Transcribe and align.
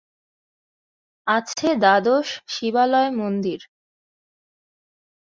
আছে 1.27 1.69
দ্বাদশ 1.75 2.27
সিবালয় 2.47 3.09
মন্দির। 3.11 3.59